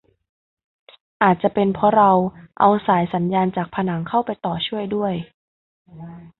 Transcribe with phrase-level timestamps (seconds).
[1.23, 2.11] อาจจะเป็นเพราะเรา
[2.59, 5.13] เอาสายสัญญาณจากผนังเข้าไปต่อช่วยด้วย